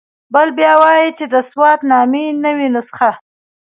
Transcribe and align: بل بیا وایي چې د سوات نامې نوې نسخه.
بل 0.33 0.47
بیا 0.57 0.73
وایي 0.81 1.09
چې 1.17 1.25
د 1.33 1.35
سوات 1.49 1.79
نامې 1.91 2.25
نوې 2.45 2.67
نسخه. 2.75 3.09